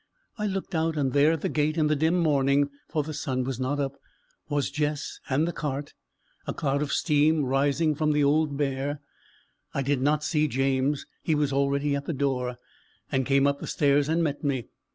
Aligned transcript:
I 0.39 0.47
looked 0.47 0.73
out; 0.73 0.97
and 0.97 1.13
there, 1.13 1.31
at 1.33 1.41
the 1.41 1.47
gate, 1.49 1.77
in 1.77 1.85
the 1.85 1.95
dim 1.95 2.15
morning 2.17 2.71
for 2.89 3.03
the 3.03 3.13
sun 3.13 3.43
was 3.43 3.59
not 3.59 3.79
up 3.79 3.97
was 4.49 4.71
Jess 4.71 5.19
and 5.29 5.47
the 5.47 5.53
cart 5.53 5.93
a 6.47 6.55
cloud 6.55 6.81
of 6.81 6.91
steam 6.91 7.45
rising 7.45 7.93
from 7.93 8.11
the 8.11 8.23
old 8.23 8.51
mare. 8.51 8.99
I 9.75 9.83
did 9.83 10.01
not 10.01 10.23
see 10.23 10.47
James; 10.47 11.05
he 11.21 11.35
was 11.35 11.53
already 11.53 11.95
at 11.95 12.05
the 12.05 12.13
door, 12.13 12.57
and 13.11 13.27
came 13.27 13.45
up 13.45 13.59
the 13.59 13.67
stairs 13.67 14.09
and 14.09 14.23
met 14.23 14.43
me. 14.43 14.69